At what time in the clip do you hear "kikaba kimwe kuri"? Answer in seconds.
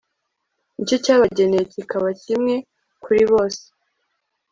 1.73-3.23